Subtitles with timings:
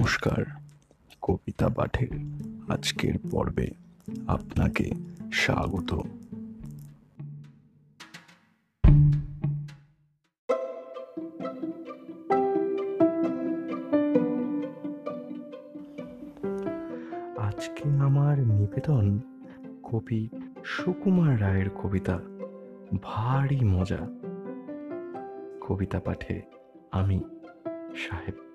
[0.00, 0.44] নমস্কার,
[1.22, 2.08] কবিতা পাঠের
[2.68, 3.70] আজকের পর্বে
[4.26, 4.90] আপনাকে
[5.32, 5.94] স্বাগত।
[17.38, 19.18] আজকে আমার নিবেদন
[19.82, 20.28] কবি
[20.64, 22.20] সুকুমার রায়ের কবিতা,
[23.02, 24.08] ভারী মজা।
[25.60, 26.42] কবিতা পাঠে
[26.90, 27.20] আমি
[27.96, 28.49] সাহেব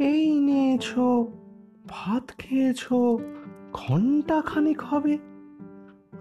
[0.00, 1.26] এই নিয়েছো,
[1.88, 3.18] ভাত খেয়েছো
[3.72, 5.18] ঘণ্টা খানিক হবে।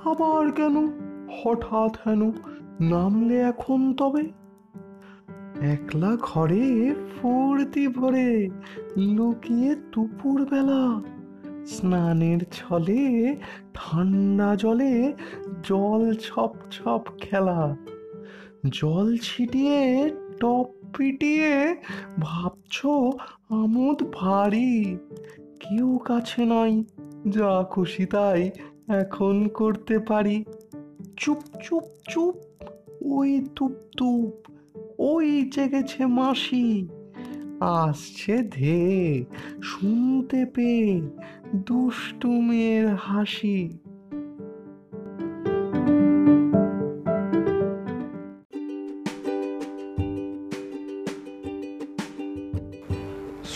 [0.06, 0.88] আবার কেন,
[1.32, 2.32] হঠাৎ হেন
[2.82, 4.32] নামলে এখন তবে?
[5.62, 8.50] একলা ঘরে ফুর্তি ভরে
[8.98, 11.02] লুকিয়ে দুপুর বেলা
[11.66, 13.36] স্নানের ছলে,
[13.74, 15.14] ঠান্ডা জলে
[15.64, 17.76] জল ছপ ছপ খেলা।
[18.70, 21.76] জল ছিটিয়ে টপ পিটিয়ে
[22.20, 22.86] ভাবছ
[23.50, 24.98] আমোদ ভারী?
[25.60, 26.84] কেউ কাছে নাই,
[27.30, 28.52] যা খুশি তাই
[28.88, 30.44] এখন করতে পারি।
[31.18, 32.36] চুপ চুপ চুপ,
[33.02, 34.52] ওই তুপ তুপ
[35.00, 36.88] ওই জেগেছে মাসি।
[37.60, 39.26] আসছে ধে,
[39.64, 41.02] শুনতে পেয়ে
[41.56, 43.78] দুষ্টু মেয়ের হাসি।